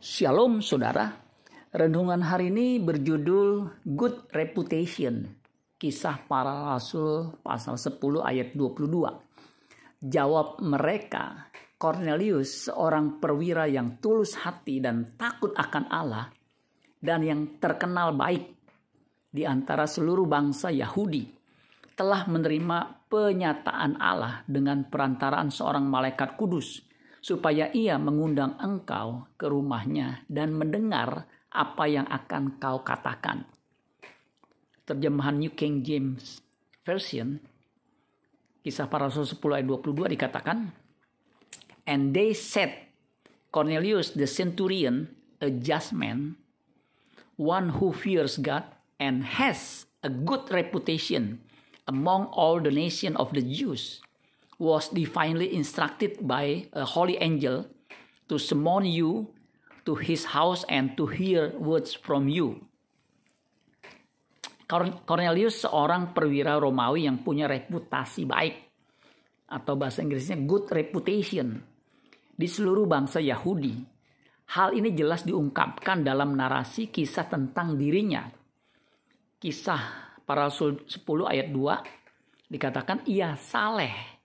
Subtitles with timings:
[0.00, 1.12] Shalom saudara.
[1.76, 5.28] Renungan hari ini berjudul Good Reputation.
[5.76, 8.88] Kisah para rasul pasal 10 ayat 22.
[10.00, 16.32] Jawab mereka, Cornelius seorang perwira yang tulus hati dan takut akan Allah
[16.96, 18.56] dan yang terkenal baik
[19.28, 21.28] di antara seluruh bangsa Yahudi
[21.92, 26.88] telah menerima penyataan Allah dengan perantaraan seorang malaikat kudus
[27.20, 33.44] supaya ia mengundang engkau ke rumahnya dan mendengar apa yang akan kau katakan.
[34.88, 36.42] Terjemahan New King James
[36.82, 37.38] Version,
[38.64, 40.58] kisah para rasul 10 ayat 22 dikatakan,
[41.86, 42.90] And they said,
[43.50, 46.38] Cornelius the centurion, a just man,
[47.34, 48.62] one who fears God
[49.00, 51.40] and has a good reputation
[51.88, 54.04] among all the nation of the Jews,
[54.60, 57.64] was divinely instructed by a holy angel
[58.28, 59.32] to summon you
[59.88, 62.60] to his house and to hear words from you.
[65.02, 68.54] Cornelius seorang perwira Romawi yang punya reputasi baik
[69.50, 71.58] atau bahasa Inggrisnya good reputation
[72.30, 73.82] di seluruh bangsa Yahudi.
[74.54, 78.30] Hal ini jelas diungkapkan dalam narasi kisah tentang dirinya.
[79.42, 84.19] Kisah para rasul 10 ayat 2 dikatakan ia saleh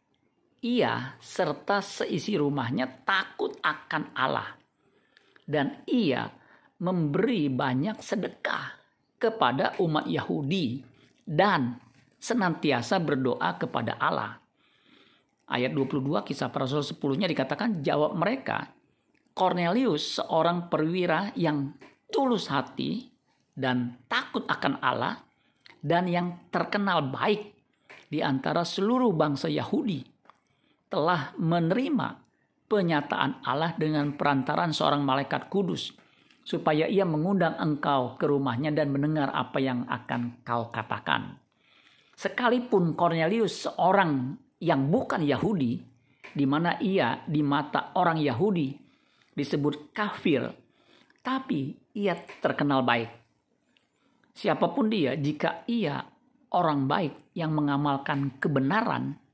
[0.66, 4.58] ia serta seisi rumahnya takut akan Allah.
[5.46, 6.26] Dan ia
[6.82, 8.74] memberi banyak sedekah
[9.22, 10.82] kepada umat Yahudi
[11.22, 11.78] dan
[12.18, 14.42] senantiasa berdoa kepada Allah.
[15.46, 18.74] Ayat 22 kisah para rasul 10-nya dikatakan jawab mereka,
[19.38, 21.78] Cornelius seorang perwira yang
[22.10, 23.06] tulus hati
[23.54, 25.22] dan takut akan Allah
[25.86, 27.54] dan yang terkenal baik
[28.10, 30.15] di antara seluruh bangsa Yahudi
[30.96, 32.24] telah menerima
[32.72, 35.92] penyataan Allah dengan perantaran seorang malaikat kudus
[36.48, 41.36] supaya ia mengundang engkau ke rumahnya dan mendengar apa yang akan kau katakan.
[42.16, 45.84] Sekalipun Cornelius seorang yang bukan Yahudi,
[46.32, 48.72] di mana ia di mata orang Yahudi
[49.36, 50.48] disebut kafir,
[51.20, 53.12] tapi ia terkenal baik.
[54.32, 56.00] Siapa pun dia, jika ia
[56.56, 59.25] orang baik yang mengamalkan kebenaran,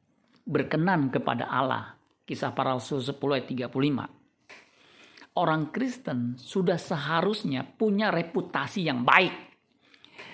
[0.52, 1.96] berkenan kepada Allah.
[2.28, 5.40] Kisah para Rasul 10 ayat 35.
[5.40, 9.32] Orang Kristen sudah seharusnya punya reputasi yang baik.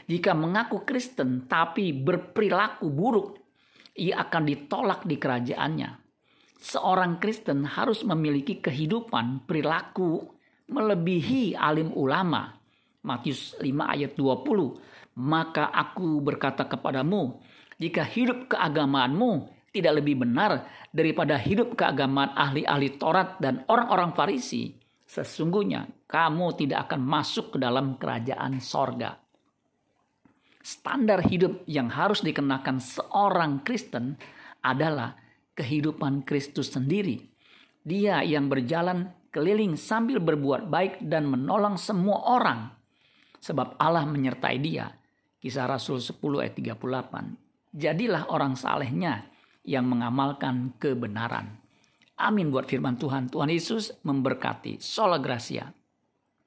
[0.09, 3.37] Jika mengaku Kristen tapi berperilaku buruk,
[3.93, 5.89] ia akan ditolak di kerajaannya.
[6.57, 10.25] Seorang Kristen harus memiliki kehidupan perilaku
[10.73, 12.57] melebihi alim ulama.
[13.05, 15.21] Matius 5 ayat 20.
[15.21, 17.37] Maka aku berkata kepadamu,
[17.77, 24.73] jika hidup keagamaanmu tidak lebih benar daripada hidup keagamaan ahli-ahli Taurat dan orang-orang Farisi,
[25.05, 29.15] sesungguhnya kamu tidak akan masuk ke dalam kerajaan sorga.
[30.59, 34.19] Standar hidup yang harus dikenakan seorang Kristen
[34.59, 35.15] adalah
[35.55, 37.23] kehidupan Kristus sendiri.
[37.87, 42.67] Dia yang berjalan keliling sambil berbuat baik dan menolong semua orang.
[43.39, 44.91] Sebab Allah menyertai dia.
[45.39, 47.71] Kisah Rasul 10 ayat 38.
[47.71, 49.36] Jadilah orang salehnya
[49.67, 51.59] yang mengamalkan kebenaran.
[52.17, 53.29] Amin buat firman Tuhan.
[53.29, 54.81] Tuhan Yesus memberkati.
[54.81, 55.69] Sola Gracia.